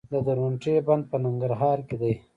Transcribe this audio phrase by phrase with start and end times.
[0.11, 2.13] د درونټې بند په ننګرهار کې دی